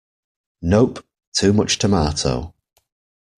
[0.63, 1.05] Nope!
[1.37, 2.55] Too much tomato.